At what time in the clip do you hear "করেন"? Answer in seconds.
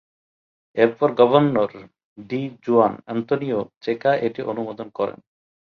4.89-5.17